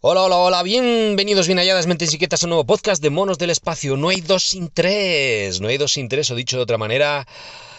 Hola, 0.00 0.22
hola, 0.22 0.36
hola, 0.36 0.62
bienvenidos, 0.62 1.48
bien 1.48 1.58
halladas, 1.58 1.88
mentes 1.88 2.14
inquietas 2.14 2.44
a 2.44 2.46
un 2.46 2.50
nuevo 2.50 2.64
podcast 2.64 3.02
de 3.02 3.10
Monos 3.10 3.36
del 3.36 3.50
Espacio. 3.50 3.96
No 3.96 4.10
hay 4.10 4.20
dos 4.20 4.44
sin 4.44 4.70
tres, 4.70 5.60
no 5.60 5.66
hay 5.66 5.76
dos 5.76 5.94
sin 5.94 6.08
tres, 6.08 6.30
o 6.30 6.36
dicho 6.36 6.56
de 6.56 6.62
otra 6.62 6.78
manera, 6.78 7.26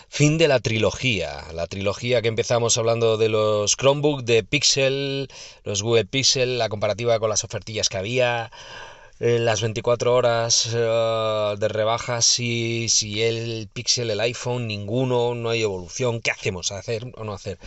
fin 0.09 0.37
de 0.37 0.49
la 0.49 0.59
trilogía. 0.59 1.45
La 1.53 1.65
trilogía 1.67 2.21
que 2.21 2.27
empezamos 2.27 2.77
hablando 2.77 3.15
de 3.15 3.29
los 3.29 3.77
Chromebook, 3.77 4.23
de 4.23 4.43
Pixel, 4.43 5.29
los 5.63 5.81
Google 5.81 6.03
Pixel, 6.03 6.57
la 6.57 6.67
comparativa 6.67 7.19
con 7.19 7.29
las 7.29 7.45
ofertillas 7.45 7.87
que 7.87 7.97
había, 7.97 8.51
eh, 9.21 9.39
las 9.39 9.61
24 9.61 10.13
horas 10.13 10.69
eh, 10.75 11.55
de 11.57 11.67
rebajas, 11.69 12.25
si, 12.25 12.89
si 12.89 13.23
el 13.23 13.69
Pixel, 13.71 14.11
el 14.11 14.19
iPhone, 14.19 14.67
ninguno, 14.67 15.35
no 15.35 15.51
hay 15.51 15.61
evolución, 15.61 16.19
¿qué 16.19 16.31
hacemos? 16.31 16.73
¿Hacer 16.73 17.05
o 17.15 17.23
no 17.23 17.31
hacer? 17.31 17.57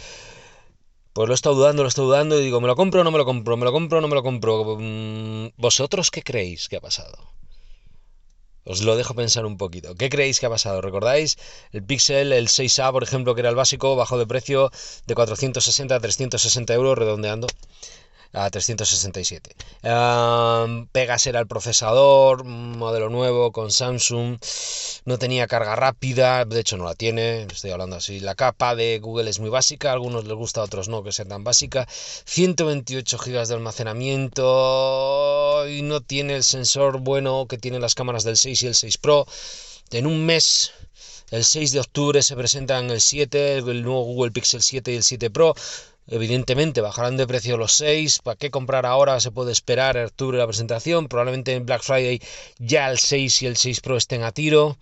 Pues 1.13 1.29
lo 1.29 1.35
he 1.35 1.37
estado 1.37 1.55
dudando, 1.57 1.83
lo 1.83 1.89
he 1.89 1.91
estado 1.91 2.09
dudando 2.09 2.41
y 2.41 2.45
digo, 2.45 2.61
¿me 2.61 2.67
lo 2.69 2.77
compro 2.77 3.03
o 3.03 3.05
no 3.05 3.11
me 3.11 3.19
lo 3.19 3.25
compro? 3.27 3.57
¿Me 3.57 3.65
lo 3.65 3.73
compro 3.73 3.99
o 3.99 4.01
no 4.01 4.09
me 4.09 4.15
lo 4.15 4.23
compro? 4.23 4.77
Mm, 4.79 5.49
¿Vosotros 5.57 6.11
qué 6.11 6.23
creéis 6.23 6.69
que 6.69 6.77
ha 6.77 6.81
pasado? 6.81 7.35
Os 8.65 8.81
lo 8.83 8.97
dejo 8.97 9.15
pensar 9.15 9.45
un 9.45 9.57
poquito. 9.57 9.95
¿Qué 9.95 10.09
creéis 10.09 10.41
que 10.41 10.47
ha 10.47 10.51
pasado? 10.51 10.81
¿Recordáis? 10.81 11.37
El 11.73 11.85
Pixel, 11.85 12.33
el 12.33 12.49
6A, 12.49 12.93
por 12.93 13.03
ejemplo, 13.03 13.35
que 13.35 13.41
era 13.41 13.51
el 13.51 13.57
básico, 13.57 13.97
bajó 13.97 14.19
de 14.19 14.27
precio 14.27 14.71
de 15.07 15.15
460 15.15 15.95
a 15.97 16.01
360 16.01 16.73
euros, 16.73 16.97
redondeando 16.97 17.49
a 18.33 18.51
367. 18.51 19.55
Pegas 20.93 21.27
era 21.27 21.41
el 21.41 21.47
procesador, 21.47 22.45
modelo 22.45 23.11
nuevo 23.11 23.53
con 23.53 23.71
Samsung, 23.71 24.39
no 25.05 25.19
tenía 25.19 25.47
carga 25.47 25.77
rápida, 25.77 26.45
de 26.45 26.61
hecho 26.61 26.77
no 26.77 26.85
la 26.85 26.95
tiene, 26.95 27.43
estoy 27.43 27.73
hablando 27.73 27.97
así. 27.97 28.21
La 28.21 28.35
capa 28.35 28.75
de 28.75 28.99
Google 29.01 29.31
es 29.31 29.41
muy 29.41 29.51
básica, 29.51 29.91
a 29.91 29.93
algunos 29.93 30.25
les 30.25 30.35
gusta, 30.35 30.61
a 30.61 30.65
otros 30.65 30.89
no, 30.89 31.03
que 31.03 31.13
sea 31.13 31.27
tan 31.27 31.45
básica. 31.45 31.87
128 31.89 33.19
GB 33.19 33.47
de 33.47 33.55
almacenamiento 33.55 35.69
y 35.69 35.83
no 35.83 36.01
tiene 36.01 36.37
el 36.37 36.45
sensor 36.45 37.01
bueno 37.01 37.47
que 37.47 37.59
tienen 37.59 37.83
las 37.83 37.95
cámaras 37.95 38.25
del 38.25 38.37
6 38.37 38.63
y 38.63 38.67
el 38.67 38.75
6 38.75 38.99
Pro. 38.99 39.27
En 39.91 40.07
un 40.07 40.25
mes 40.25 40.73
el 41.33 41.45
6 41.45 41.73
de 41.73 41.81
octubre 41.81 42.23
se 42.23 42.37
presentan 42.37 42.91
el 42.91 43.01
7, 43.01 43.57
el 43.57 43.83
nuevo 43.83 44.05
Google 44.05 44.33
Pixel 44.33 44.63
7 44.63 44.93
y 44.93 44.97
el 44.97 45.03
7 45.03 45.31
Pro. 45.31 45.55
Evidentemente 46.07 46.81
bajarán 46.81 47.17
de 47.17 47.27
precio 47.27 47.57
los 47.57 47.73
6. 47.73 48.21
¿Para 48.25 48.37
qué 48.37 48.51
comprar 48.51 48.87
ahora? 48.87 49.21
Se 49.21 49.31
puede 49.31 49.53
esperar 49.53 49.97
en 49.97 50.07
octubre 50.07 50.39
la 50.39 50.47
presentación. 50.47 51.09
Probablemente 51.09 51.55
en 51.55 51.65
Black 51.65 51.83
Friday 51.83 52.21
ya 52.59 52.91
el 52.91 52.99
6 52.99 53.43
y 53.43 53.47
el 53.47 53.57
6 53.57 53.81
Pro 53.81 53.97
estén 53.97 54.23
a 54.23 54.33
tiro. 54.33 54.77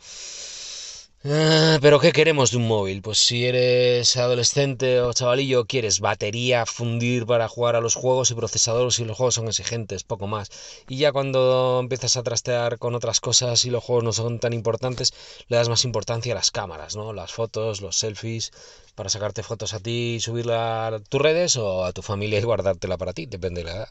Ah, 1.23 1.79
pero 1.83 2.01
¿qué 2.01 2.13
queremos 2.13 2.51
de 2.51 2.57
un 2.57 2.67
móvil? 2.67 3.03
Pues 3.03 3.19
si 3.19 3.45
eres 3.45 4.17
adolescente 4.17 5.01
o 5.01 5.13
chavalillo, 5.13 5.67
quieres 5.67 6.01
batería, 6.01 6.65
fundir 6.65 7.27
para 7.27 7.47
jugar 7.49 7.77
a 7.77 7.83
los 7.83 7.95
juegos 7.95 8.31
y 8.31 8.35
procesadores 8.35 8.99
y 8.99 9.05
los 9.05 9.17
juegos 9.19 9.35
son 9.35 9.47
exigentes, 9.49 10.03
poco 10.03 10.27
más. 10.27 10.51
Y 10.89 10.97
ya 10.97 11.13
cuando 11.13 11.79
empiezas 11.81 12.17
a 12.17 12.23
trastear 12.23 12.79
con 12.79 12.95
otras 12.95 13.21
cosas 13.21 13.65
y 13.67 13.71
los 13.71 13.85
juegos 13.85 14.05
no 14.05 14.13
son 14.15 14.39
tan 14.41 14.55
importantes, 14.55 15.13
le 15.49 15.59
das 15.59 15.69
más 15.69 15.85
importancia 15.85 16.33
a 16.33 16.37
las 16.37 16.51
cámaras, 16.51 16.97
¿no? 16.97 17.13
Las 17.13 17.33
fotos, 17.33 17.83
los 17.83 17.97
selfies, 17.99 18.51
para 18.95 19.11
sacarte 19.11 19.43
fotos 19.43 19.75
a 19.75 19.81
ti 19.81 20.15
y 20.17 20.21
subirla 20.21 20.87
a 20.87 21.01
tus 21.01 21.21
redes 21.21 21.57
o 21.57 21.85
a 21.85 21.93
tu 21.93 22.01
familia 22.03 22.39
y 22.39 22.43
guardártela 22.45 22.97
para 22.97 23.13
ti, 23.13 23.27
depende 23.27 23.61
de 23.61 23.65
la 23.67 23.77
edad. 23.77 23.89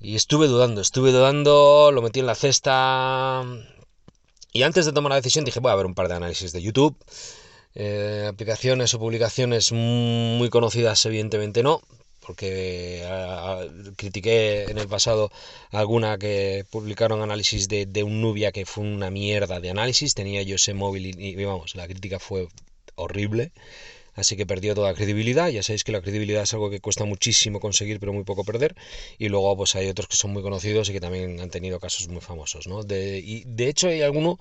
Y 0.00 0.16
estuve 0.16 0.46
dudando, 0.46 0.80
estuve 0.80 1.12
dudando, 1.12 1.90
lo 1.92 2.00
metí 2.02 2.20
en 2.20 2.26
la 2.26 2.34
cesta, 2.34 3.44
y 4.52 4.62
antes 4.62 4.86
de 4.86 4.92
tomar 4.92 5.10
la 5.10 5.16
decisión 5.16 5.44
dije, 5.44 5.60
voy 5.60 5.72
a 5.72 5.76
ver 5.76 5.86
un 5.86 5.94
par 5.94 6.08
de 6.08 6.14
análisis 6.14 6.52
de 6.52 6.62
YouTube. 6.62 6.96
Eh, 7.74 8.26
aplicaciones 8.28 8.94
o 8.94 8.98
publicaciones 8.98 9.72
muy 9.72 10.48
conocidas, 10.48 11.04
evidentemente 11.06 11.62
no, 11.62 11.80
porque 12.20 13.06
critiqué 13.96 14.64
en 14.64 14.78
el 14.78 14.88
pasado 14.88 15.30
alguna 15.70 16.18
que 16.18 16.64
publicaron 16.70 17.22
análisis 17.22 17.68
de, 17.68 18.02
un 18.02 18.20
Nubia 18.20 18.52
que 18.52 18.66
fue 18.66 18.84
una 18.84 19.10
mierda 19.10 19.60
de 19.60 19.70
análisis. 19.70 20.14
Tenía 20.14 20.42
yo 20.42 20.56
ese 20.56 20.74
móvil 20.74 21.20
y 21.20 21.44
vamos, 21.44 21.74
la 21.76 21.86
crítica 21.86 22.18
fue 22.18 22.48
horrible 22.96 23.52
así 24.18 24.36
que 24.36 24.46
perdió 24.46 24.74
toda 24.74 24.94
credibilidad. 24.94 25.48
Ya 25.48 25.62
sabéis 25.62 25.84
que 25.84 25.92
la 25.92 26.00
credibilidad 26.00 26.42
es 26.42 26.52
algo 26.52 26.70
que 26.70 26.80
cuesta 26.80 27.04
muchísimo 27.04 27.60
conseguir, 27.60 28.00
pero 28.00 28.12
muy 28.12 28.24
poco 28.24 28.44
perder. 28.44 28.74
Y 29.18 29.28
luego 29.28 29.56
pues 29.56 29.76
hay 29.76 29.88
otros 29.88 30.08
que 30.08 30.16
son 30.16 30.32
muy 30.32 30.42
conocidos 30.42 30.88
y 30.90 30.92
que 30.92 31.00
también 31.00 31.40
han 31.40 31.50
tenido 31.50 31.78
casos 31.80 32.08
muy 32.08 32.20
famosos, 32.20 32.66
¿no? 32.66 32.82
De, 32.82 33.18
y 33.18 33.44
de 33.46 33.68
hecho 33.68 33.88
hay 33.88 34.02
alguno 34.02 34.38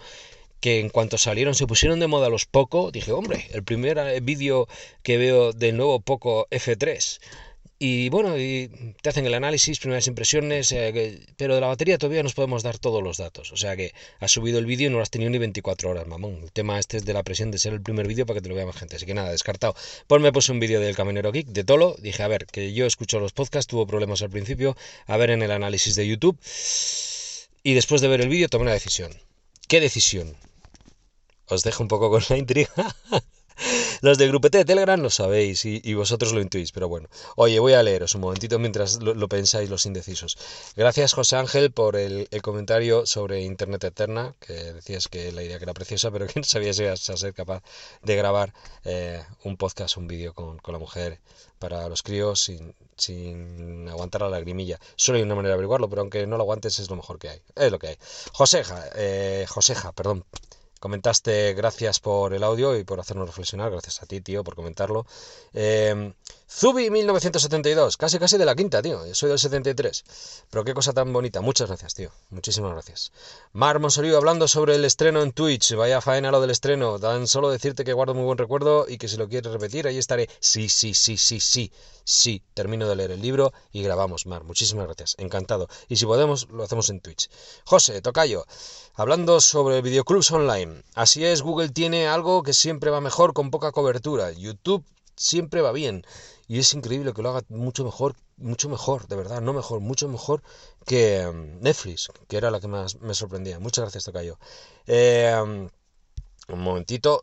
que 0.60 0.80
en 0.80 0.90
cuanto 0.90 1.18
salieron 1.20 1.54
se 1.54 1.68
pusieron 1.68 2.00
de 2.00 2.08
moda 2.08 2.30
los 2.30 2.46
Poco, 2.46 2.92
dije, 2.92 3.12
hombre, 3.12 3.46
el 3.52 3.64
primer 3.64 4.00
eh, 4.00 4.20
vídeo 4.22 4.68
que 5.04 5.18
veo 5.18 5.54
del 5.54 5.78
nuevo 5.78 6.00
Poco 6.00 6.48
F3 6.50 7.20
y 7.80 8.10
bueno, 8.10 8.38
y 8.40 8.72
te 9.04 9.10
hacen 9.10 9.28
el 9.28 9.36
análisis, 9.36 9.80
primeras 9.80 10.08
impresiones, 10.08 10.72
eh, 10.72 11.20
pero 11.38 11.54
de 11.54 11.62
la 11.62 11.68
batería 11.68 12.00
todavía 12.00 12.24
nos 12.24 12.34
podemos 12.34 12.64
dar 12.64 12.80
todos 12.80 13.04
los 13.04 13.18
datos. 13.18 13.52
O 13.52 13.58
sea 13.58 13.76
que 13.76 13.94
has 14.20 14.32
subido 14.32 14.58
el 14.58 14.66
vídeo 14.66 14.88
y 14.88 14.90
no 14.90 14.98
lo 14.98 15.04
has 15.04 15.12
tenido 15.12 15.30
ni 15.30 15.38
24 15.38 15.92
horas, 15.92 16.08
mamón. 16.08 16.40
El 16.42 16.52
tema 16.52 16.80
este 16.80 16.98
es 16.98 17.06
de 17.06 17.14
la 17.14 17.22
presión 17.22 17.52
de 17.52 17.60
ser 17.60 17.74
el 17.74 17.82
primer 17.82 18.08
vídeo 18.08 18.26
para 18.26 18.40
que 18.40 18.42
te 18.42 18.50
lo 18.50 18.56
vea 18.56 18.66
más 18.66 18.78
gente. 18.78 18.96
Así 18.96 19.06
que 19.06 19.14
nada, 19.14 19.30
descartado. 19.30 19.76
Pues 20.08 20.22
me 20.22 20.32
puse 20.32 20.52
un 20.52 20.60
vídeo 20.60 20.80
del 20.80 20.96
Caminero 20.96 21.32
Geek, 21.32 21.48
de 21.48 21.64
Tolo. 21.64 21.96
Dije, 22.00 22.24
a 22.24 22.28
ver, 22.28 22.48
que 22.48 22.74
yo 22.74 22.88
escucho 22.88 23.20
los 23.20 23.34
podcasts, 23.34 23.70
tuvo 23.70 23.86
problemas 23.86 24.24
al 24.24 24.32
principio. 24.32 24.76
A 25.06 25.18
ver 25.18 25.30
en 25.30 25.44
el 25.44 25.52
análisis 25.52 25.96
de 25.96 26.08
YouTube. 26.08 26.40
Y 27.62 27.76
después 27.76 28.02
de 28.02 28.08
ver 28.08 28.22
el 28.22 28.30
vídeo 28.30 28.50
tomé 28.50 28.64
una 28.64 28.74
decisión. 28.74 29.12
¿Qué 29.68 29.82
decisión? 29.82 30.36
Os 31.46 31.64
dejo 31.64 31.84
un 31.84 31.90
poco 31.90 32.10
con 32.10 32.24
la 32.30 32.38
intriga. 32.38 32.72
Los 34.02 34.18
de 34.18 34.28
Grupete 34.28 34.60
de 34.60 34.66
Telegram 34.66 35.00
lo 35.00 35.10
sabéis 35.10 35.66
y, 35.66 35.94
vosotros 35.94 36.34
lo 36.34 36.42
intuís, 36.42 36.72
pero 36.72 36.88
bueno. 36.88 37.10
Oye, 37.36 37.60
voy 37.60 37.74
a 37.74 37.82
leeros 37.82 38.14
un 38.16 38.22
momentito 38.22 38.60
mientras 38.60 39.02
lo, 39.02 39.28
pensáis 39.28 39.70
los 39.70 39.86
indecisos. 39.86 40.38
Gracias, 40.76 41.14
José 41.14 41.36
Ángel, 41.36 41.72
por 41.72 41.96
el, 41.96 42.28
comentario 42.42 43.06
sobre 43.06 43.42
Internet 43.42 43.84
Eterna, 43.86 44.36
que 44.40 44.54
decías 44.54 45.08
que 45.08 45.32
la 45.32 45.44
idea 45.44 45.58
que 45.58 45.64
era 45.64 45.74
preciosa, 45.74 46.12
pero 46.12 46.28
que 46.28 46.40
no 46.40 46.44
sabías 46.44 46.76
si 46.76 46.84
ibas 46.84 47.10
a 47.10 47.18
ser 47.18 47.34
capaz 47.34 47.64
de 48.04 48.16
grabar 48.16 48.54
eh, 48.86 49.24
un 49.44 49.58
podcast, 49.58 49.98
un 49.98 50.08
vídeo 50.08 50.34
con, 50.34 50.60
la 50.68 50.80
mujer 50.80 51.20
para 51.60 51.90
los 51.90 52.04
críos 52.04 52.42
sin, 52.42 52.76
sin 52.98 53.90
aguantar 53.90 54.22
la 54.22 54.30
lagrimilla. 54.30 54.80
Solo 54.96 55.18
hay 55.18 55.24
una 55.24 55.34
manera 55.34 55.50
de 55.50 55.54
averiguarlo, 55.56 55.90
pero 55.90 56.02
aunque 56.02 56.28
no 56.28 56.38
lo 56.38 56.44
aguantes 56.44 56.78
es 56.80 56.90
lo 56.90 56.96
mejor 56.96 57.18
que 57.18 57.30
hay. 57.30 57.42
Es 57.56 57.72
lo 57.72 57.80
que 57.80 57.88
hay. 57.88 57.98
Joseja, 58.34 58.86
eh, 58.96 59.46
Joseja, 59.48 59.92
perdón. 59.92 60.24
Comentaste 60.80 61.54
gracias 61.54 62.00
por 62.00 62.34
el 62.34 62.44
audio 62.44 62.78
y 62.78 62.84
por 62.84 63.00
hacernos 63.00 63.28
reflexionar. 63.28 63.72
Gracias 63.72 64.02
a 64.02 64.06
ti, 64.06 64.22
tío, 64.22 64.44
por 64.44 64.56
comentarlo. 64.56 65.06
Eh, 65.54 66.14
Zubi 66.50 66.90
1972, 66.90 67.98
casi 67.98 68.20
casi 68.20 68.38
de 68.38 68.46
la 68.46 68.56
quinta, 68.56 68.82
tío. 68.82 69.14
soy 69.14 69.30
del 69.30 69.38
73. 69.38 70.46
Pero 70.50 70.64
qué 70.64 70.74
cosa 70.74 70.94
tan 70.94 71.12
bonita. 71.12 71.42
Muchas 71.42 71.68
gracias, 71.68 71.94
tío. 71.94 72.10
Muchísimas 72.30 72.72
gracias. 72.72 73.12
Mar 73.52 73.80
Monsorío 73.80 74.16
hablando 74.18 74.48
sobre 74.48 74.76
el 74.76 74.86
estreno 74.86 75.22
en 75.22 75.34
Twitch. 75.34 75.76
Vaya 75.76 76.00
faena 76.00 76.32
lo 76.32 76.40
del 76.40 76.52
estreno. 76.52 77.00
Tan 77.00 77.28
solo 77.28 77.50
decirte 77.50 77.84
que 77.84 77.92
guardo 77.92 78.14
muy 78.14 78.24
buen 78.24 78.38
recuerdo 78.38 78.86
y 78.88 78.98
que 78.98 79.10
si 79.10 79.18
lo 79.18 79.28
quieres 79.28 79.52
repetir, 79.52 79.88
ahí 79.88 79.98
estaré. 79.98 80.30
Sí, 80.40 80.70
sí, 80.70 80.94
sí, 80.94 81.18
sí, 81.18 81.42
sí. 81.42 81.70
Sí, 82.06 82.42
termino 82.54 82.88
de 82.88 82.96
leer 82.96 83.12
el 83.12 83.22
libro 83.22 83.52
y 83.74 83.84
grabamos, 83.84 84.26
Mar. 84.26 84.46
Muchísimas 84.46 84.86
gracias. 84.86 85.16
Encantado. 85.18 85.68
Y 85.90 85.98
si 85.98 86.06
podemos, 86.06 86.48
lo 86.50 86.64
hacemos 86.64 86.90
en 86.90 87.02
Twitch. 87.02 87.30
José, 87.66 88.02
Tocayo, 88.02 88.46
hablando 88.96 89.42
sobre 89.42 89.82
videoclubs 89.82 90.32
online. 90.32 90.84
Así 90.96 91.26
es, 91.26 91.42
Google 91.42 91.70
tiene 91.70 92.08
algo 92.08 92.42
que 92.42 92.54
siempre 92.54 92.90
va 92.90 93.02
mejor 93.02 93.34
con 93.34 93.52
poca 93.52 93.74
cobertura. 93.74 94.32
YouTube 94.32 94.86
siempre 95.18 95.62
va 95.62 95.74
bien. 95.74 96.06
Y 96.48 96.60
es 96.60 96.74
increíble 96.74 97.14
que 97.14 97.22
lo 97.22 97.30
haga 97.30 97.44
mucho 97.50 97.84
mejor, 97.84 98.16
mucho 98.38 98.70
mejor, 98.70 99.08
de 99.08 99.18
verdad, 99.18 99.42
no 99.42 99.54
mejor, 99.54 99.82
mucho 99.82 100.08
mejor 100.08 100.42
que 100.86 101.28
mm, 101.28 101.62
Netflix, 101.62 102.10
que 102.28 102.38
era 102.38 102.52
la 102.52 102.62
que 102.62 102.68
más 102.68 102.96
me 103.02 103.14
sorprendía. 103.14 103.60
Muchas 103.60 103.84
gracias, 103.84 104.06
Tocayo. 104.06 104.40
Eh, 104.86 105.36
un 106.50 106.60
momentito. 106.62 107.22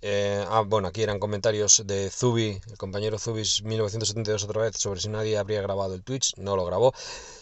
Eh, 0.00 0.44
ah, 0.48 0.62
bueno, 0.64 0.88
aquí 0.88 1.02
eran 1.02 1.18
comentarios 1.18 1.82
de 1.84 2.08
Zubi, 2.10 2.60
el 2.70 2.78
compañero 2.78 3.18
Zubi 3.18 3.42
1972 3.64 4.44
otra 4.44 4.62
vez, 4.62 4.76
sobre 4.76 5.00
si 5.00 5.08
nadie 5.08 5.36
habría 5.36 5.60
grabado 5.60 5.94
el 5.94 6.04
Twitch, 6.04 6.36
no 6.36 6.54
lo 6.54 6.64
grabó. 6.64 6.94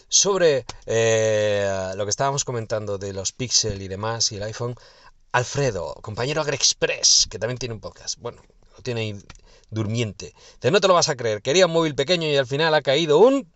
Sobre 0.09 0.65
eh, 0.87 1.93
lo 1.95 2.05
que 2.05 2.09
estábamos 2.09 2.43
comentando 2.45 2.97
de 2.97 3.13
los 3.13 3.31
Pixel 3.31 3.81
y 3.81 3.87
demás 3.87 4.31
y 4.31 4.37
el 4.37 4.43
iPhone, 4.43 4.75
Alfredo, 5.33 5.93
compañero 6.01 6.41
AgriExpress, 6.41 7.27
que 7.29 7.37
también 7.37 7.59
tiene 7.59 7.75
un 7.75 7.81
podcast. 7.81 8.17
Bueno, 8.19 8.41
lo 8.75 8.81
tiene 8.81 9.01
ahí 9.01 9.15
durmiente. 9.69 10.33
De 10.61 10.71
no 10.71 10.79
te 10.79 10.87
lo 10.87 10.93
vas 10.93 11.09
a 11.09 11.15
creer. 11.15 11.41
Quería 11.41 11.65
un 11.65 11.73
móvil 11.73 11.95
pequeño 11.95 12.27
y 12.27 12.35
al 12.35 12.47
final 12.47 12.73
ha 12.73 12.81
caído 12.81 13.19
un 13.19 13.51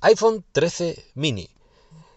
iPhone 0.00 0.44
13 0.52 1.04
mini. 1.14 1.48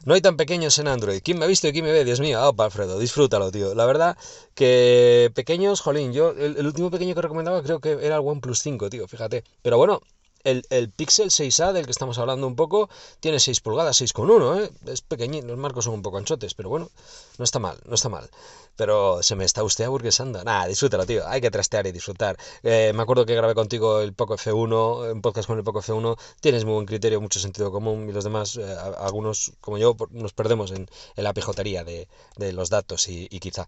No 0.06 0.14
hay 0.14 0.22
tan 0.22 0.38
pequeños 0.38 0.78
en 0.80 0.88
Android. 0.88 1.22
¿Quién 1.24 1.38
me 1.38 1.46
ha 1.46 1.48
visto 1.48 1.68
y 1.68 1.74
quién 1.74 1.84
me 1.84 1.92
ve? 1.92 2.06
Dios 2.06 2.20
mío, 2.20 2.40
oh, 2.42 2.62
Alfredo, 2.62 3.00
disfrútalo, 3.00 3.52
tío. 3.52 3.76
La 3.76 3.86
verdad 3.86 4.18
que 4.56 5.32
pequeños, 5.36 5.82
jolín, 5.82 6.14
yo 6.14 6.32
el, 6.32 6.58
el, 6.58 6.66
último 6.66 6.90
pequeño 6.90 7.14
que 7.16 7.22
recomendaba 7.22 7.62
creo 7.62 7.80
que 7.80 7.92
era 8.02 8.16
el 8.16 8.22
OnePlus 8.22 8.60
5, 8.60 8.90
tío, 8.90 9.08
fíjate. 9.08 9.44
Pero 9.62 9.78
bueno, 9.78 10.02
el, 10.44 10.66
el, 10.70 10.90
Pixel 10.90 11.30
6A 11.30 11.74
del 11.74 11.86
que 11.86 11.92
estamos 11.92 12.18
hablando 12.18 12.48
un 12.48 12.56
poco 12.56 12.90
tiene 13.20 13.40
6 13.40 13.62
pulgadas, 13.62 14.02
6,1, 14.02 14.64
¿eh? 14.64 14.72
es 14.88 15.02
pequeñito, 15.02 15.48
los 15.48 15.58
marcos 15.58 15.86
son 15.86 15.96
un 15.96 16.02
poco 16.02 16.18
anchotes, 16.18 16.54
pero 16.54 16.70
bueno, 16.70 16.90
no 17.38 17.44
está 17.44 17.60
mal, 17.60 17.78
no 17.86 17.96
está 17.96 18.10
mal. 18.10 18.30
Pero 18.76 19.22
se 19.24 19.36
me 19.36 19.44
está 19.44 19.62
usted 19.64 19.84
aburguesando. 19.84 20.42
Nada, 20.44 20.66
disfrútalo, 20.66 21.06
tío, 21.06 21.28
hay 21.28 21.42
que 21.42 21.52
trastear 21.52 21.86
y 21.88 21.92
disfrutar. 21.92 22.38
Eh, 22.64 22.94
me 22.96 23.04
acuerdo 23.04 23.26
que 23.26 23.36
grabé 23.36 23.54
contigo 23.54 24.00
el 24.00 24.14
Poco 24.14 24.38
F1, 24.38 25.12
un 25.12 25.22
podcast 25.22 25.48
con 25.48 25.58
el 25.58 25.66
Poco 25.66 25.82
F1, 25.82 26.18
tienes 26.40 26.64
muy 26.64 26.76
buen 26.76 26.86
criterio, 26.86 27.20
mucho 27.20 27.40
sentido 27.40 27.72
común 27.72 28.08
y 28.08 28.14
los 28.14 28.24
demás, 28.24 28.56
eh, 28.56 28.76
algunos 29.00 29.52
como 29.60 29.78
yo, 29.78 29.98
nos 30.12 30.32
perdemos 30.32 30.72
en, 30.72 30.90
la 31.18 31.34
pijotería 31.34 31.84
de, 31.84 32.08
de, 32.38 32.54
los 32.54 32.70
datos 32.70 33.08
y, 33.10 33.28
y 33.30 33.40
quizá... 33.40 33.68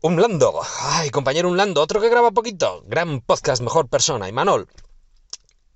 Un 0.00 0.20
Lando, 0.20 0.60
ay 0.80 1.08
compañero 1.08 1.48
Un 1.48 1.56
Lando, 1.56 1.80
otro 1.80 1.98
que 1.98 2.10
graba 2.10 2.30
poquito, 2.30 2.82
gran 2.86 3.22
podcast, 3.22 3.62
mejor 3.62 3.88
persona, 3.88 4.28
y 4.28 4.32
Manol, 4.32 4.68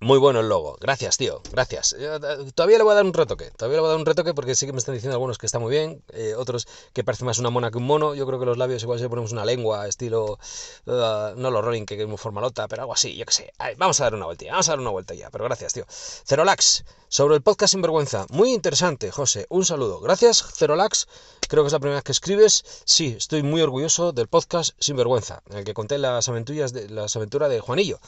muy 0.01 0.19
bueno 0.19 0.41
el 0.41 0.49
logo. 0.49 0.77
Gracias, 0.81 1.17
tío. 1.17 1.43
Gracias. 1.51 1.97
Eh, 1.99 2.21
todavía 2.55 2.79
le 2.79 2.85
voy 2.85 2.93
a 2.93 2.97
dar 2.97 3.05
un 3.05 3.13
retoque. 3.13 3.51
Todavía 3.51 3.77
le 3.77 3.81
voy 3.81 3.89
a 3.89 3.91
dar 3.91 3.99
un 3.99 4.07
retoque 4.07 4.33
porque 4.33 4.55
sí 4.55 4.67
que 4.67 4.73
me 4.73 4.79
están 4.79 4.95
diciendo 4.95 5.15
algunos 5.15 5.39
que 5.39 5.47
está 5.47 5.59
muy 5.59 5.71
bien. 5.71 6.03
Eh, 6.13 6.35
otros 6.37 6.69
que 6.93 7.03
parece 7.03 7.25
más 7.25 7.39
una 7.39 7.51
mona 7.51 7.71
que 7.71 7.79
un 7.79 7.85
mono. 7.85 8.15
Yo 8.15 8.27
creo 8.27 8.39
que 8.39 8.47
los 8.47 8.57
labios 8.57 8.83
igual 8.83 9.01
si 9.01 9.09
ponemos 9.09 9.33
una 9.33 9.45
lengua, 9.45 9.89
estilo. 9.89 10.39
Uh, 10.87 11.35
no 11.37 11.51
los 11.51 11.65
rolling, 11.65 11.85
que 11.85 12.01
es 12.01 12.07
muy 12.07 12.17
formalota, 12.17 12.69
pero 12.69 12.83
algo 12.83 12.93
así, 12.93 13.17
yo 13.17 13.27
qué 13.27 13.33
sé. 13.33 13.53
vamos 13.77 14.01
a 14.01 14.05
dar 14.05 14.15
una 14.15 14.27
vuelta. 14.27 14.45
Vamos 14.51 14.69
a 14.69 14.73
dar 14.73 14.81
una 14.81 14.91
vuelta 14.91 15.15
ya. 15.15 15.31
Pero 15.31 15.45
gracias, 15.45 15.73
tío. 15.73 15.85
Cerolax. 15.89 16.85
Sobre 17.09 17.35
el 17.35 17.43
podcast 17.43 17.73
Sinvergüenza. 17.73 18.27
Muy 18.31 18.53
interesante, 18.53 19.11
José. 19.11 19.47
Un 19.49 19.65
saludo. 19.65 20.01
Gracias, 20.01 20.45
Cerolax. 20.55 21.09
Creo 21.49 21.63
que 21.63 21.69
es 21.69 21.73
la 21.73 21.79
primera 21.79 21.97
vez 21.97 22.05
que 22.05 22.13
escribes. 22.13 22.63
Sí, 22.85 23.15
estoy 23.17 23.43
muy 23.43 23.63
orgulloso 23.63 24.13
del 24.13 24.29
podcast 24.29 24.77
Sinvergüenza, 24.79 25.43
en 25.51 25.57
el 25.57 25.65
que 25.65 25.73
conté 25.73 25.97
las 25.97 26.29
aventuras 26.29 26.75
de, 26.75 26.91
las 26.91 27.17
aventuras 27.17 27.49
de 27.49 27.61
Juanillo 27.61 27.99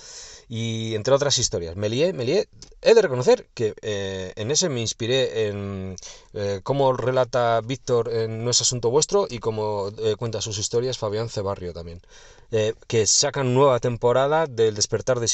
y 0.50 0.96
entre 0.96 1.14
otras 1.14 1.38
historias. 1.38 1.76
Me 1.81 1.88
lié, 1.88 2.12
me 2.12 2.27
lié. 2.27 2.47
He 2.82 2.93
de 2.93 3.00
reconocer 3.00 3.49
que 3.55 3.73
eh, 3.81 4.35
en 4.37 4.50
ese 4.50 4.69
me 4.69 4.82
inspiré 4.82 5.49
en 5.49 5.97
eh, 6.35 6.61
cómo 6.62 6.93
relata 6.93 7.59
Víctor 7.62 8.12
en 8.12 8.44
No 8.44 8.50
es 8.50 8.61
asunto 8.61 8.91
vuestro 8.91 9.27
y 9.31 9.38
cómo 9.38 9.88
eh, 9.97 10.15
cuenta 10.17 10.43
sus 10.43 10.59
historias 10.59 10.99
Fabián 10.99 11.31
Cebarrio 11.31 11.73
también. 11.73 12.03
Eh, 12.50 12.75
que 12.87 13.06
sacan 13.06 13.55
nueva 13.55 13.81
temporada 13.81 14.47
del 14.47 14.75
despertar 14.75 15.21
de, 15.21 15.29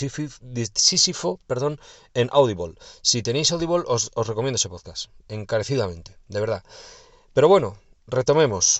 Sísifo, 0.72 1.40
perdón, 1.48 1.80
en 2.14 2.28
Audible. 2.30 2.74
Si 3.02 3.22
tenéis 3.22 3.50
Audible 3.50 3.82
os, 3.88 4.12
recomiendo 4.14 4.54
ese 4.54 4.68
podcast, 4.68 5.10
encarecidamente, 5.26 6.16
de 6.28 6.38
verdad. 6.38 6.62
Pero 7.34 7.48
bueno, 7.48 7.76
retomemos. 8.06 8.78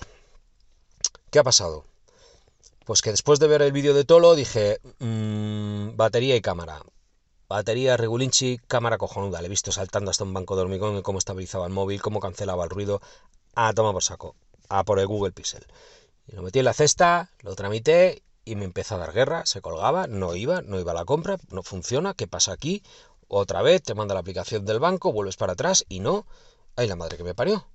¿Qué 1.31 1.39
ha 1.39 1.43
pasado? 1.43 1.83
Pues 2.85 3.01
que 3.01 3.11
después 3.11 3.39
de 3.39 3.47
ver 3.47 3.61
el 3.61 3.73
vídeo 3.73 3.93
de 3.93 4.05
Tolo 4.05 4.35
dije, 4.35 4.79
mmm, 4.99 5.97
batería 5.97 6.37
y 6.37 6.41
cámara. 6.41 6.81
Batería 7.49 7.95
Regulinchi, 7.95 8.59
cámara 8.67 8.97
cojonuda. 8.97 9.39
Le 9.41 9.47
he 9.47 9.49
visto 9.49 9.71
saltando 9.71 10.11
hasta 10.11 10.25
un 10.25 10.33
banco 10.33 10.55
de 10.55 10.63
hormigón 10.63 10.97
y 10.97 11.01
cómo 11.01 11.17
estabilizaba 11.17 11.65
el 11.65 11.71
móvil, 11.71 12.01
cómo 12.01 12.19
cancelaba 12.19 12.65
el 12.65 12.69
ruido. 12.69 13.01
A 13.55 13.71
toma 13.73 13.93
por 13.93 14.03
saco. 14.03 14.35
A 14.67 14.83
por 14.83 14.99
el 14.99 15.07
Google 15.07 15.31
Pixel. 15.31 15.65
Y 16.27 16.35
lo 16.35 16.41
metí 16.41 16.59
en 16.59 16.65
la 16.65 16.73
cesta, 16.73 17.31
lo 17.39 17.55
tramité 17.55 18.21
y 18.43 18.55
me 18.57 18.65
empezó 18.65 18.95
a 18.95 18.97
dar 18.97 19.13
guerra. 19.13 19.45
Se 19.45 19.61
colgaba, 19.61 20.07
no 20.07 20.35
iba, 20.35 20.61
no 20.61 20.77
iba 20.77 20.91
a 20.91 20.95
la 20.95 21.05
compra, 21.05 21.37
no 21.49 21.63
funciona. 21.63 22.13
¿Qué 22.13 22.27
pasa 22.27 22.51
aquí? 22.51 22.83
Otra 23.29 23.61
vez 23.61 23.81
te 23.81 23.95
manda 23.95 24.13
la 24.13 24.19
aplicación 24.19 24.65
del 24.65 24.79
banco, 24.79 25.13
vuelves 25.13 25.37
para 25.37 25.53
atrás 25.53 25.85
y 25.87 26.01
no. 26.01 26.25
¡Ay, 26.75 26.87
la 26.87 26.97
madre 26.97 27.17
que 27.17 27.23
me 27.23 27.33
parió! 27.33 27.65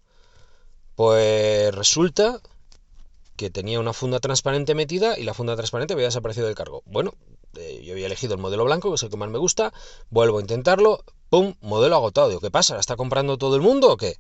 Pues 0.95 1.75
resulta 1.75 2.41
que 3.37 3.49
tenía 3.49 3.81
una 3.81 3.95
funda 3.95 4.21
transparente 4.21 4.75
metida 4.75 5.19
y 5.19 5.25
la 5.25 5.33
funda 5.33 5.57
transparente 5.57 5.95
había 5.95 6.07
desaparecido 6.07 6.47
del 6.47 6.55
cargo. 6.55 6.83
Bueno, 6.85 7.15
yo 7.55 7.93
había 7.93 8.07
elegido 8.07 8.35
el 8.35 8.41
modelo 8.41 8.65
blanco, 8.65 8.91
que 8.91 8.97
es 8.97 9.03
el 9.03 9.11
que 9.11 9.17
más 9.17 9.31
me 9.31 9.39
gusta, 9.39 9.73
vuelvo 10.11 10.39
a 10.39 10.41
intentarlo, 10.41 11.05
¡pum! 11.29 11.55
Modelo 11.61 11.97
agotado. 11.97 12.29
Digo, 12.29 12.41
¿qué 12.41 12.51
pasa? 12.51 12.75
¿La 12.75 12.81
está 12.81 12.97
comprando 12.97 13.39
todo 13.39 13.57
el 13.57 13.63
mundo 13.63 13.91
o 13.91 13.97
qué? 13.97 14.19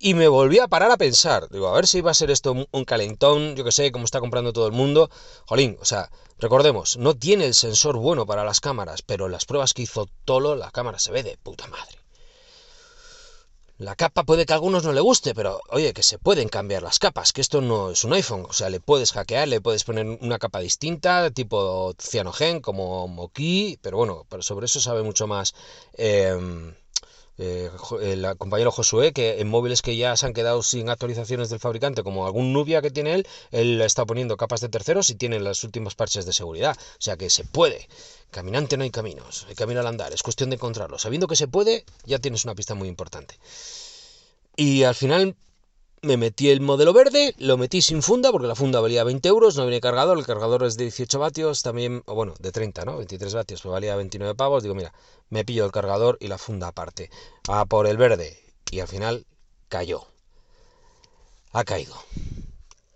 Y 0.00 0.14
me 0.14 0.28
volví 0.28 0.60
a 0.60 0.68
parar 0.68 0.92
a 0.92 0.96
pensar, 0.96 1.48
digo, 1.48 1.66
a 1.66 1.72
ver 1.72 1.88
si 1.88 2.00
va 2.00 2.12
a 2.12 2.14
ser 2.14 2.30
esto 2.30 2.54
un 2.70 2.84
calentón, 2.84 3.56
yo 3.56 3.64
que 3.64 3.72
sé, 3.72 3.90
como 3.90 4.04
está 4.04 4.20
comprando 4.20 4.52
todo 4.52 4.66
el 4.66 4.72
mundo. 4.72 5.10
Jolín, 5.46 5.76
o 5.80 5.84
sea, 5.84 6.10
recordemos, 6.38 6.96
no 6.98 7.14
tiene 7.14 7.46
el 7.46 7.54
sensor 7.54 7.96
bueno 7.96 8.24
para 8.24 8.44
las 8.44 8.60
cámaras, 8.60 9.02
pero 9.02 9.26
en 9.26 9.32
las 9.32 9.44
pruebas 9.44 9.74
que 9.74 9.82
hizo 9.82 10.08
Tolo, 10.24 10.54
la 10.54 10.70
cámara 10.70 11.00
se 11.00 11.10
ve 11.10 11.24
de 11.24 11.36
puta 11.36 11.66
madre. 11.66 11.98
La 13.78 13.94
capa 13.94 14.24
puede 14.24 14.44
que 14.44 14.52
a 14.52 14.56
algunos 14.56 14.82
no 14.82 14.92
le 14.92 15.00
guste, 15.00 15.34
pero 15.36 15.60
oye, 15.70 15.92
que 15.92 16.02
se 16.02 16.18
pueden 16.18 16.48
cambiar 16.48 16.82
las 16.82 16.98
capas, 16.98 17.32
que 17.32 17.40
esto 17.40 17.60
no 17.60 17.92
es 17.92 18.02
un 18.02 18.12
iPhone, 18.12 18.44
o 18.48 18.52
sea, 18.52 18.70
le 18.70 18.80
puedes 18.80 19.12
hackear, 19.12 19.46
le 19.46 19.60
puedes 19.60 19.84
poner 19.84 20.04
una 20.20 20.40
capa 20.40 20.58
distinta, 20.58 21.30
tipo 21.30 21.94
cianogen, 21.96 22.60
como 22.60 23.06
Moki, 23.06 23.78
pero 23.80 23.98
bueno, 23.98 24.26
pero 24.28 24.42
sobre 24.42 24.66
eso 24.66 24.80
sabe 24.80 25.04
mucho 25.04 25.28
más 25.28 25.54
eh, 25.96 26.36
eh, 27.38 27.70
el 28.02 28.36
compañero 28.36 28.72
Josué, 28.72 29.12
que 29.12 29.40
en 29.40 29.48
móviles 29.48 29.80
que 29.80 29.96
ya 29.96 30.16
se 30.16 30.26
han 30.26 30.32
quedado 30.32 30.62
sin 30.62 30.90
actualizaciones 30.90 31.50
del 31.50 31.60
fabricante, 31.60 32.02
como 32.02 32.26
algún 32.26 32.52
Nubia 32.52 32.82
que 32.82 32.90
tiene 32.90 33.14
él, 33.14 33.26
él 33.52 33.80
está 33.80 34.04
poniendo 34.04 34.36
capas 34.36 34.60
de 34.60 34.68
terceros 34.68 35.08
y 35.10 35.14
tiene 35.14 35.38
las 35.40 35.62
últimas 35.64 35.94
parches 35.94 36.26
de 36.26 36.32
seguridad, 36.32 36.76
o 36.76 37.00
sea 37.00 37.16
que 37.16 37.30
se 37.30 37.44
puede. 37.44 37.88
Caminante 38.30 38.76
no 38.76 38.84
hay 38.84 38.90
caminos, 38.90 39.46
hay 39.48 39.54
camino 39.54 39.80
al 39.80 39.86
andar, 39.86 40.12
es 40.12 40.22
cuestión 40.22 40.50
de 40.50 40.56
encontrarlo. 40.56 40.98
Sabiendo 40.98 41.26
que 41.26 41.36
se 41.36 41.48
puede, 41.48 41.84
ya 42.04 42.18
tienes 42.18 42.44
una 42.44 42.54
pista 42.54 42.74
muy 42.74 42.88
importante. 42.88 43.38
Y 44.56 44.82
al 44.82 44.94
final 44.94 45.36
me 46.02 46.16
metí 46.16 46.50
el 46.50 46.60
modelo 46.60 46.92
verde, 46.92 47.34
lo 47.38 47.56
metí 47.56 47.82
sin 47.82 48.02
funda, 48.02 48.30
porque 48.30 48.46
la 48.46 48.54
funda 48.54 48.80
valía 48.80 49.04
20 49.04 49.28
euros, 49.28 49.56
no 49.56 49.64
viene 49.64 49.80
cargador, 49.80 50.18
el 50.18 50.26
cargador 50.26 50.64
es 50.64 50.76
de 50.76 50.84
18 50.84 51.18
vatios, 51.18 51.62
también, 51.62 52.02
o 52.06 52.14
bueno, 52.14 52.34
de 52.38 52.52
30, 52.52 52.84
¿no? 52.84 52.96
23 52.98 53.34
vatios, 53.34 53.62
pues 53.62 53.72
valía 53.72 53.96
29 53.96 54.34
pavos, 54.34 54.62
digo, 54.62 54.74
mira, 54.74 54.92
me 55.30 55.44
pillo 55.44 55.64
el 55.64 55.72
cargador 55.72 56.16
y 56.20 56.28
la 56.28 56.38
funda 56.38 56.68
aparte, 56.68 57.10
a 57.48 57.64
por 57.66 57.86
el 57.86 57.96
verde, 57.96 58.38
y 58.70 58.80
al 58.80 58.88
final 58.88 59.26
cayó. 59.68 60.06
Ha 61.52 61.64
caído. 61.64 61.94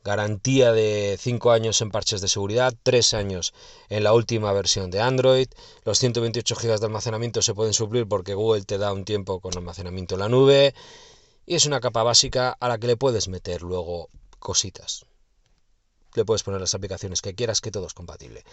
Garantía 0.05 0.73
de 0.73 1.17
5 1.19 1.53
años 1.53 1.81
en 1.81 1.91
parches 1.91 2.21
de 2.21 2.29
seguridad, 2.29 2.75
3 2.83 3.15
años 3.15 3.55
en 3.89 4.03
la 4.03 4.13
última 4.13 4.53
versión 4.53 4.91
de 4.91 5.01
Android. 5.01 5.47
Los 5.85 5.99
128 5.99 6.57
GB 6.57 6.81
de 6.81 6.87
almacenamiento 6.87 7.41
se 7.41 7.55
pueden 7.55 7.73
suplir 7.73 8.09
porque 8.09 8.35
Google 8.35 8.65
te 8.65 8.79
da 8.79 8.93
un 8.93 9.05
tiempo 9.05 9.39
con 9.41 9.57
almacenamiento 9.57 10.17
en 10.17 10.21
la 10.21 10.29
nube 10.29 10.75
y 11.47 11.55
es 11.55 11.67
una 11.67 11.81
capa 11.81 12.03
básica 12.03 12.57
a 12.59 12.69
la 12.69 12.79
que 12.79 12.87
le 12.87 12.97
puedes 12.97 13.29
meter 13.29 13.63
luego 13.63 14.09
cositas. 14.39 15.07
Le 16.15 16.25
puedes 16.25 16.43
poner 16.43 16.61
las 16.61 16.75
aplicaciones 16.75 17.23
que 17.23 17.35
quieras, 17.35 17.61
que 17.61 17.71
todo 17.71 17.87
es 17.87 17.95
compatible. 17.95 18.45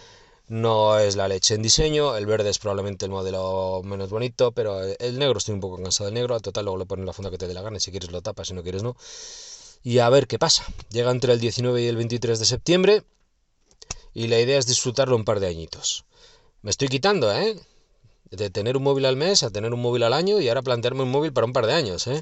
No 0.47 0.97
es 0.97 1.15
la 1.15 1.27
leche 1.27 1.53
en 1.53 1.61
diseño, 1.61 2.15
el 2.15 2.25
verde 2.25 2.49
es 2.49 2.57
probablemente 2.57 3.05
el 3.05 3.11
modelo 3.11 3.81
menos 3.83 4.09
bonito, 4.09 4.51
pero 4.51 4.81
el 4.81 5.19
negro 5.19 5.37
estoy 5.37 5.53
un 5.53 5.59
poco 5.59 5.81
cansado 5.81 6.05
del 6.05 6.15
negro, 6.15 6.33
al 6.33 6.41
total 6.41 6.65
luego 6.65 6.79
le 6.79 6.85
pones 6.85 7.05
la 7.05 7.13
funda 7.13 7.29
que 7.29 7.37
te 7.37 7.47
dé 7.47 7.53
la 7.53 7.61
gana, 7.61 7.79
si 7.79 7.91
quieres 7.91 8.11
lo 8.11 8.21
tapas, 8.21 8.47
si 8.47 8.53
no 8.53 8.63
quieres 8.63 8.81
no. 8.81 8.95
Y 9.83 9.99
a 9.99 10.09
ver 10.09 10.27
qué 10.27 10.39
pasa. 10.39 10.65
Llega 10.89 11.11
entre 11.11 11.33
el 11.33 11.39
19 11.39 11.81
y 11.83 11.87
el 11.87 11.95
23 11.97 12.39
de 12.39 12.45
septiembre 12.45 13.03
y 14.13 14.27
la 14.27 14.39
idea 14.39 14.57
es 14.57 14.65
disfrutarlo 14.65 15.15
un 15.15 15.23
par 15.23 15.39
de 15.39 15.47
añitos. 15.47 16.05
Me 16.61 16.71
estoy 16.71 16.87
quitando, 16.87 17.31
¿eh? 17.31 17.59
De 18.31 18.49
tener 18.49 18.75
un 18.75 18.83
móvil 18.83 19.05
al 19.05 19.15
mes 19.15 19.43
a 19.43 19.49
tener 19.49 19.73
un 19.73 19.81
móvil 19.81 20.03
al 20.03 20.13
año 20.13 20.39
y 20.39 20.49
ahora 20.49 20.61
plantearme 20.61 21.03
un 21.03 21.11
móvil 21.11 21.31
para 21.31 21.45
un 21.45 21.53
par 21.53 21.67
de 21.67 21.73
años, 21.73 22.07
¿eh? 22.07 22.21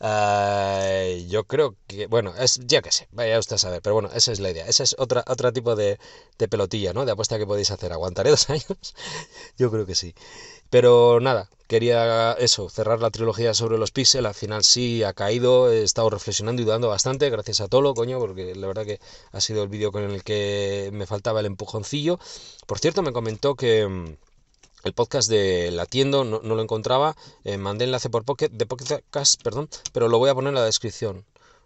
Uh, 0.00 1.26
yo 1.28 1.44
creo 1.44 1.76
que, 1.88 2.06
bueno, 2.06 2.32
es, 2.38 2.60
ya 2.66 2.82
que 2.82 2.92
sé, 2.92 3.08
vaya 3.10 3.38
usted 3.38 3.56
a 3.56 3.58
saber, 3.58 3.82
pero 3.82 3.94
bueno, 3.94 4.10
esa 4.14 4.30
es 4.32 4.40
la 4.40 4.50
idea. 4.50 4.66
Esa 4.66 4.84
es 4.84 4.94
otra, 4.98 5.24
otro 5.26 5.52
tipo 5.52 5.74
de, 5.76 5.98
de 6.38 6.48
pelotilla, 6.48 6.92
¿no? 6.92 7.04
De 7.04 7.12
apuesta 7.12 7.38
que 7.38 7.46
podéis 7.46 7.70
hacer. 7.70 7.92
¿Aguantaré 7.92 8.30
dos 8.32 8.48
años? 8.50 8.94
yo 9.58 9.70
creo 9.70 9.86
que 9.86 9.94
sí. 9.94 10.14
Pero 10.70 11.20
nada, 11.20 11.50
quería 11.66 12.32
eso, 12.34 12.68
cerrar 12.70 13.00
la 13.00 13.10
trilogía 13.10 13.54
sobre 13.54 13.78
los 13.78 13.90
Pixel. 13.90 14.26
Al 14.26 14.34
final 14.34 14.64
sí 14.64 15.02
ha 15.02 15.12
caído, 15.14 15.70
he 15.72 15.82
estado 15.82 16.10
reflexionando 16.10 16.62
y 16.62 16.64
dudando 16.64 16.88
bastante, 16.88 17.30
gracias 17.30 17.60
a 17.60 17.68
Tolo, 17.68 17.94
coño, 17.94 18.18
porque 18.18 18.54
la 18.54 18.66
verdad 18.66 18.84
que 18.86 19.00
ha 19.32 19.40
sido 19.40 19.62
el 19.62 19.68
vídeo 19.68 19.92
con 19.92 20.02
el 20.04 20.22
que 20.24 20.90
me 20.92 21.06
faltaba 21.06 21.40
el 21.40 21.46
empujoncillo. 21.46 22.18
Por 22.66 22.78
cierto, 22.78 23.02
me 23.02 23.12
comentó 23.12 23.54
que 23.56 23.86
mm, 23.88 24.16
el 24.84 24.92
podcast 24.92 25.28
de 25.28 25.70
Latiendo 25.70 26.24
no, 26.24 26.40
no 26.42 26.54
lo 26.54 26.62
encontraba, 26.62 27.16
eh, 27.44 27.58
mandé 27.58 27.84
enlace 27.84 28.10
por 28.10 28.24
pocket, 28.24 28.50
de 28.50 28.66
podcast, 28.66 29.42
perdón, 29.42 29.68
pero 29.92 30.08
lo 30.08 30.18
voy 30.18 30.30
a 30.30 30.34
poner 30.34 30.50
en 30.50 30.54
la 30.54 30.64
descripción. 30.64 31.24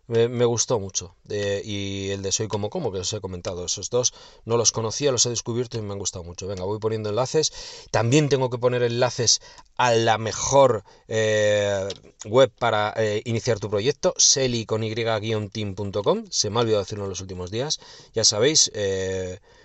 Me, 0.09 0.29
me 0.29 0.45
gustó 0.45 0.81
mucho. 0.81 1.15
Eh, 1.29 1.63
y 1.65 2.11
el 2.11 2.23
de 2.23 2.33
Soy 2.33 2.49
como 2.49 2.71
como, 2.71 2.91
que 2.91 2.99
os 2.99 3.13
he 3.13 3.21
comentado. 3.21 3.65
Esos 3.65 3.89
dos 3.89 4.13
no 4.45 4.57
los 4.57 4.73
conocía, 4.73 5.13
los 5.13 5.25
he 5.27 5.31
descubierto 5.31 5.79
y 5.79 5.83
me 5.83 5.93
han 5.93 5.99
gustado 5.99 6.25
mucho. 6.25 6.49
Venga, 6.49 6.65
voy 6.65 6.81
poniendo 6.81 7.09
enlaces. 7.09 7.53
También 7.91 8.29
tengo 8.29 8.51
que 8.51 8.59
poner 8.59 8.83
enlaces 8.83 9.41
a 9.77 9.93
la 9.93 10.19
mejor 10.19 10.83
eh, 11.07 11.89
web 12.27 12.53
para 12.59 12.93
eh, 12.97 13.23
iniciar 13.25 13.61
tu 13.61 13.71
proyecto, 13.71 14.13
seli 14.17 14.67
con 14.67 14.83
y-team.com. 14.83 16.25
Se 16.31 16.51
me 16.51 16.59
ha 16.59 16.63
olvidado 16.63 16.83
decirlo 16.83 17.05
en 17.05 17.11
los 17.11 17.21
últimos 17.21 17.51
días. 17.53 17.79
Ya 18.13 18.25
sabéis, 18.25 18.73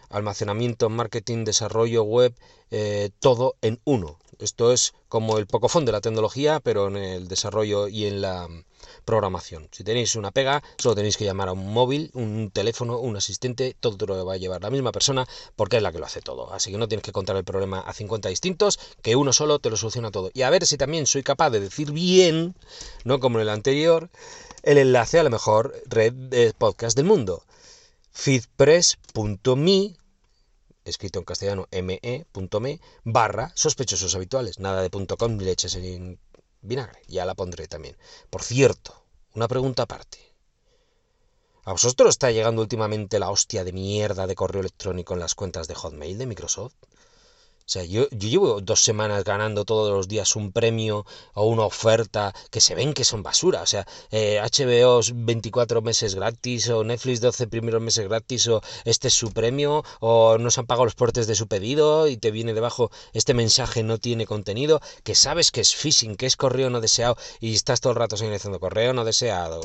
almacenamiento, 0.10 0.90
marketing, 0.90 1.44
desarrollo 1.44 2.04
web, 2.04 2.34
eh, 2.72 3.10
todo 3.20 3.56
en 3.62 3.80
uno. 3.86 4.18
Esto 4.40 4.72
es 4.72 4.94
como 5.10 5.40
el 5.40 5.48
pocofón 5.48 5.86
de 5.86 5.92
la 5.92 6.02
tecnología, 6.02 6.60
pero 6.60 6.88
en 6.88 6.98
el 6.98 7.28
desarrollo 7.28 7.88
y 7.88 8.06
en 8.06 8.22
la 8.22 8.48
programación. 9.04 9.68
Si 9.72 9.84
tenéis 9.84 10.16
una 10.16 10.32
pega, 10.32 10.62
solo 10.78 10.96
tenéis 10.96 11.18
que 11.18 11.26
llamar 11.26 11.50
a 11.50 11.54
un 11.54 11.74
móvil, 11.74 12.12
un 12.14 12.52
teléfono, 12.52 13.00
un 13.00 13.16
asistente, 13.18 13.76
todo 13.80 14.06
lo 14.06 14.26
va 14.26 14.34
a 14.34 14.38
llevar 14.38 14.62
la 14.62 14.70
misma 14.70 14.92
persona 14.92 15.28
porque 15.56 15.78
es 15.78 15.84
la 15.84 15.92
que 15.92 16.00
lo 16.00 16.06
hace 16.06 16.22
todo. 16.22 16.54
Así 16.54 16.72
que 16.72 16.78
no 16.78 16.88
tienes 16.88 17.04
que 17.04 17.12
contar 17.12 17.36
el 17.36 17.44
problema 17.44 17.80
a 17.80 17.94
50 17.94 18.30
distintos, 18.30 18.80
que 19.02 19.16
uno 19.16 19.34
solo 19.34 19.60
te 19.60 19.70
lo 19.70 19.78
soluciona 19.78 20.12
todo. 20.12 20.30
Y 20.34 20.44
a 20.44 20.50
ver 20.50 20.66
si 20.66 20.78
también 20.78 21.08
soy 21.08 21.24
capaz 21.24 21.50
de 21.50 21.60
decir 21.60 21.92
bien, 21.92 22.56
no 23.06 23.20
como 23.20 23.40
en 23.40 23.44
el 23.44 23.50
anterior, 23.50 24.10
el 24.62 24.78
enlace 24.78 25.20
a 25.20 25.24
la 25.24 25.30
mejor 25.30 25.74
red 25.86 26.14
de 26.14 26.54
podcast 26.54 26.96
del 26.96 27.06
mundo. 27.06 27.44
feedpress.me 28.18 29.96
escrito 30.86 31.20
en 31.20 31.26
castellano 31.26 31.68
me.me 31.72 32.82
barra 33.04 33.52
sospechosos 33.54 34.16
habituales. 34.16 34.60
Nada 34.60 34.82
de 34.82 34.90
.com 34.90 35.38
ni 35.38 35.46
leches 35.46 35.76
en 35.76 36.20
vinagre. 36.62 37.00
Ya 37.08 37.26
la 37.26 37.36
pondré 37.36 37.68
también. 37.68 37.96
Por 38.32 38.42
cierto, 38.42 39.06
una 39.36 39.48
pregunta 39.48 39.84
aparte. 39.84 40.18
¿A 41.64 41.74
vosotros 41.74 42.10
está 42.10 42.32
llegando 42.32 42.62
últimamente 42.62 43.20
la 43.20 43.30
hostia 43.30 43.64
de 43.64 43.74
mierda 43.74 44.26
de 44.26 44.36
correo 44.36 44.62
electrónico 44.62 45.14
en 45.14 45.20
las 45.20 45.36
cuentas 45.36 45.68
de 45.68 45.76
Hotmail 45.76 46.18
de 46.18 46.26
Microsoft? 46.26 46.76
O 47.68 47.70
sea, 47.70 47.84
yo, 47.84 48.08
llevo 48.12 48.62
dos 48.62 48.82
semanas 48.82 49.26
ganando 49.26 49.66
todos 49.66 49.92
los 49.92 50.08
días 50.08 50.38
un 50.38 50.54
premio 50.54 51.06
o 51.34 51.48
una 51.48 51.64
oferta 51.64 52.34
que 52.50 52.62
se 52.62 52.76
ven 52.76 52.94
que 52.94 53.04
son 53.04 53.24
basura. 53.24 53.62
O 53.62 53.66
sea, 53.66 53.86
HBO 54.10 55.02
eh, 55.02 55.12
24 55.14 55.82
meses 55.82 56.16
gratis 56.16 56.70
o 56.70 56.86
Netflix 56.86 57.20
12 57.20 57.48
primeros 57.48 57.82
meses 57.82 58.08
gratis 58.08 58.48
o 58.48 58.62
este 58.86 59.10
es 59.10 59.14
su 59.14 59.34
premio 59.34 59.84
o 60.00 60.38
no 60.38 60.50
se 60.50 60.62
han 60.62 60.66
pagado 60.66 60.86
los 60.86 60.96
portes 60.96 61.28
de 61.28 61.36
su 61.36 61.48
pedido 61.48 62.08
y 62.08 62.16
te 62.16 62.32
viene 62.32 62.54
debajo 62.54 62.90
este 63.12 63.34
mensaje 63.34 63.84
no 63.84 63.98
tiene 63.98 64.26
contenido, 64.26 64.80
que 65.04 65.14
sabes 65.14 65.52
que 65.52 65.60
es 65.60 65.76
phishing, 65.76 66.16
que 66.16 66.26
es 66.26 66.38
correo 66.38 66.70
no 66.70 66.80
deseado 66.80 67.18
y 67.42 67.54
estás 67.54 67.82
todo 67.82 67.92
el 67.92 68.00
rato 68.00 68.16
señalizando 68.16 68.62
correo 68.62 68.94
no 68.94 69.04
deseado, 69.04 69.62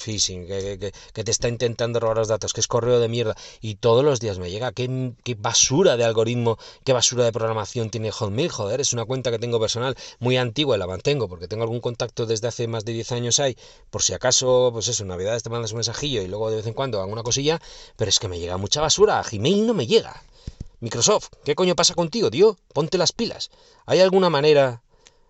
phishing, 0.00 0.48
que, 0.48 0.92
te 1.12 1.30
está 1.30 1.48
intentando 1.48 2.00
robar 2.00 2.16
los 2.16 2.28
datos, 2.28 2.52
que 2.52 2.60
es 2.60 2.66
correo 2.66 2.98
de 2.98 3.08
mierda 3.08 3.36
y 3.60 3.76
todos 3.76 4.04
los 4.04 4.18
días 4.18 4.38
me 4.38 4.50
llega. 4.50 4.72
Qué, 4.72 5.12
qué 5.22 5.36
basura 5.36 5.96
de 5.96 6.04
algoritmo, 6.04 6.58
qué 6.84 6.92
basura 6.92 7.24
de 7.24 7.32
programación 7.44 7.90
tiene 7.90 8.10
Hotmail, 8.10 8.48
joder, 8.48 8.80
es 8.80 8.94
una 8.94 9.04
cuenta 9.04 9.30
que 9.30 9.38
tengo 9.38 9.60
personal 9.60 9.94
muy 10.18 10.38
antigua 10.38 10.76
y 10.76 10.78
la 10.78 10.86
mantengo 10.86 11.28
porque 11.28 11.46
tengo 11.46 11.62
algún 11.62 11.80
contacto 11.80 12.24
desde 12.24 12.48
hace 12.48 12.66
más 12.68 12.86
de 12.86 12.94
10 12.94 13.12
años 13.12 13.38
ahí, 13.38 13.54
por 13.90 14.00
si 14.00 14.14
acaso, 14.14 14.70
pues 14.72 14.88
eso, 14.88 15.02
en 15.02 15.10
Navidades 15.10 15.42
te 15.42 15.50
mandas 15.50 15.72
un 15.72 15.76
mensajillo 15.76 16.22
y 16.22 16.26
luego 16.26 16.48
de 16.48 16.56
vez 16.56 16.66
en 16.66 16.72
cuando 16.72 17.02
hago 17.02 17.12
una 17.12 17.22
cosilla, 17.22 17.60
pero 17.96 18.08
es 18.08 18.18
que 18.18 18.28
me 18.28 18.38
llega 18.38 18.56
mucha 18.56 18.80
basura, 18.80 19.22
Gmail 19.30 19.66
no 19.66 19.74
me 19.74 19.86
llega. 19.86 20.22
Microsoft, 20.80 21.28
¿qué 21.44 21.54
coño 21.54 21.76
pasa 21.76 21.94
contigo, 21.94 22.30
tío? 22.30 22.56
Ponte 22.72 22.96
las 22.96 23.12
pilas. 23.12 23.50
¿Hay 23.84 24.00
alguna 24.00 24.30
manera, 24.30 24.82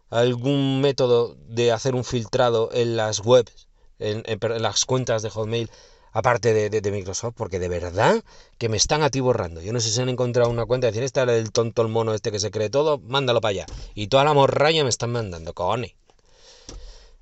algún 0.09 0.81
método 0.81 1.37
de 1.49 1.73
hacer 1.73 1.97
un 1.97 2.05
filtrado 2.05 2.71
en 2.73 2.97
las 2.97 3.19
webs, 3.25 3.67
en 3.99 4.23
las 4.63 4.85
cuentas 4.85 5.23
de 5.23 5.31
Hotmail 5.31 5.69
aparte 6.15 6.71
de, 6.71 6.91
Microsoft, 6.93 7.35
porque 7.37 7.59
de 7.59 7.69
verdad 7.69 8.23
que 8.57 8.69
me 8.69 8.77
están 8.77 9.03
atiborrando. 9.03 9.61
Yo 9.61 9.73
no 9.73 9.81
sé 9.81 9.91
si 9.91 10.01
han 10.01 10.09
encontrado 10.09 10.49
una 10.49 10.65
cuenta 10.65 10.87
y 10.87 10.91
decir, 10.91 11.03
esta 11.03 11.25
es 11.25 11.29
el 11.31 11.51
tonto, 11.51 11.83
el 11.83 11.89
mono 11.89 12.15
este 12.15 12.31
que 12.31 12.39
se 12.39 12.53
cree 12.53 12.71
todo, 12.71 12.99
mándalo 12.99 13.41
para 13.41 13.51
allá. 13.51 13.67
Y 13.95 14.07
toda 14.07 14.23
la 14.25 14.33
morraña 14.33 14.85
me 14.85 14.91
están 14.91 15.11
mandando, 15.11 15.53
cojones. 15.55 15.95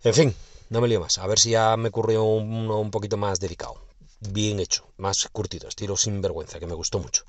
En 0.05 0.13
fin, 0.15 0.35
no 0.69 0.83
me 0.83 0.89
lío 0.89 1.01
más. 1.01 1.17
A 1.17 1.27
ver 1.27 1.39
si 1.39 1.51
ya 1.51 1.75
me 1.79 1.89
ocurrió 1.89 2.23
uno 2.23 2.79
un 2.79 2.91
poquito 2.91 3.17
más 3.17 3.41
dedicado. 3.41 3.83
Bien 4.21 4.61
hecho, 4.61 4.87
más 4.99 5.27
curtido, 5.33 5.69
estilo 5.69 5.97
sin 5.97 6.21
vergüenza, 6.21 6.61
que 6.61 6.67
me 6.67 6.75
gustó 6.75 6.99
mucho. 6.99 7.25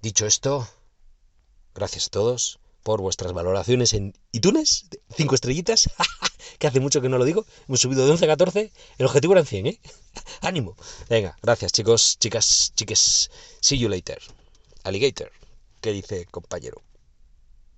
Dicho 0.00 0.24
esto, 0.24 0.68
gracias 1.74 2.06
a 2.06 2.10
todos 2.10 2.60
por 2.84 3.00
vuestras 3.00 3.32
valoraciones 3.32 3.92
en 3.92 4.14
iTunes, 4.30 4.86
cinco 5.16 5.34
estrellitas, 5.34 5.90
que 6.58 6.66
hace 6.66 6.80
mucho 6.80 7.00
que 7.00 7.08
no 7.08 7.18
lo 7.18 7.24
digo, 7.24 7.46
hemos 7.68 7.80
subido 7.80 8.04
de 8.04 8.12
11 8.12 8.24
a 8.24 8.28
14, 8.28 8.72
el 8.98 9.06
objetivo 9.06 9.34
era 9.34 9.40
en 9.40 9.46
100, 9.46 9.66
¿eh? 9.66 9.80
Ánimo. 10.40 10.76
Venga, 11.08 11.36
gracias 11.42 11.72
chicos, 11.72 12.18
chicas, 12.18 12.72
chiques, 12.74 13.30
see 13.60 13.78
you 13.78 13.88
later. 13.88 14.18
Alligator, 14.84 15.32
¿qué 15.80 15.92
dice 15.92 16.26
compañero? 16.26 16.85